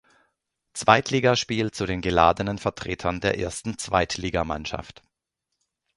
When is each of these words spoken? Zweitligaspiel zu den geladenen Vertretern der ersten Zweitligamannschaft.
Zweitligaspiel 0.73 1.69
zu 1.69 1.85
den 1.85 2.01
geladenen 2.01 2.57
Vertretern 2.57 3.19
der 3.19 3.37
ersten 3.37 3.77
Zweitligamannschaft. 3.77 5.03